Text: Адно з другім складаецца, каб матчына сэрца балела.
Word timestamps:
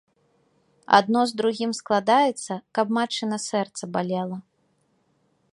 Адно 0.97 1.21
з 1.31 1.35
другім 1.41 1.71
складаецца, 1.81 2.53
каб 2.79 2.87
матчына 2.97 3.37
сэрца 3.49 3.83
балела. 3.99 4.37